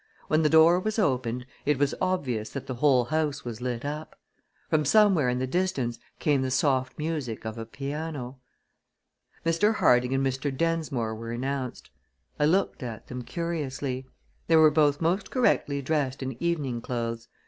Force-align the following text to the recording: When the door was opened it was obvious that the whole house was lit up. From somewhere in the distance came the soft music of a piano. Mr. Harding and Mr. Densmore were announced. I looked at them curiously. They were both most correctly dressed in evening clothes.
When 0.29 0.41
the 0.41 0.49
door 0.49 0.79
was 0.79 0.97
opened 0.97 1.45
it 1.63 1.77
was 1.77 1.93
obvious 2.01 2.49
that 2.53 2.65
the 2.65 2.73
whole 2.73 3.05
house 3.05 3.45
was 3.45 3.61
lit 3.61 3.85
up. 3.85 4.19
From 4.67 4.83
somewhere 4.83 5.29
in 5.29 5.37
the 5.37 5.45
distance 5.45 5.99
came 6.17 6.41
the 6.41 6.49
soft 6.49 6.97
music 6.97 7.45
of 7.45 7.55
a 7.55 7.67
piano. 7.67 8.39
Mr. 9.45 9.75
Harding 9.75 10.15
and 10.15 10.25
Mr. 10.25 10.49
Densmore 10.51 11.13
were 11.13 11.29
announced. 11.31 11.91
I 12.39 12.45
looked 12.45 12.81
at 12.81 13.09
them 13.09 13.21
curiously. 13.21 14.07
They 14.47 14.55
were 14.55 14.71
both 14.71 15.01
most 15.01 15.29
correctly 15.29 15.83
dressed 15.83 16.23
in 16.23 16.35
evening 16.41 16.81
clothes. 16.81 17.27